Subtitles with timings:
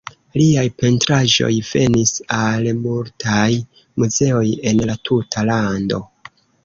[0.41, 3.45] Liaj pentraĵoj venis al multaj
[4.05, 6.01] muzeoj en la tuta lando.